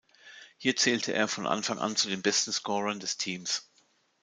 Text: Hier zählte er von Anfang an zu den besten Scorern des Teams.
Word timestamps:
Hier 0.57 0.75
zählte 0.77 1.13
er 1.13 1.27
von 1.27 1.45
Anfang 1.45 1.77
an 1.77 1.95
zu 1.95 2.09
den 2.09 2.23
besten 2.23 2.51
Scorern 2.51 2.99
des 2.99 3.17
Teams. 3.17 3.69